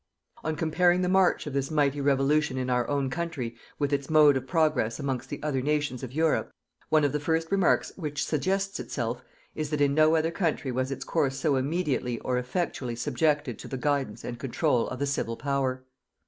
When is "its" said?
3.93-4.09, 10.91-11.05